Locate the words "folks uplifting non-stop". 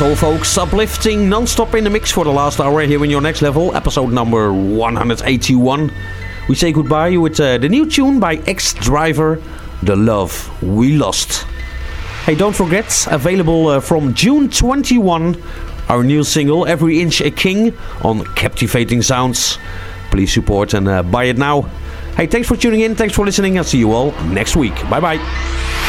0.16-1.74